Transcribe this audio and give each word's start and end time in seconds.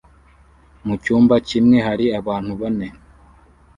Mu 0.85 0.95
cyumba 1.03 1.35
kimwe 1.47 1.77
hari 1.87 2.05
abantu 2.19 2.51
bane 2.61 2.87